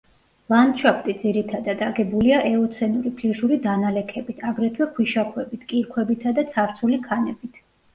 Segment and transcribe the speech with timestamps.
[0.53, 7.67] ლანდშაფტი ძირითადად აგებულია ეოცენური ფლიშური დანალექებით, აგრეთვე ქვიშაქვებით, კირქვებითა და ცარცული ქანებით.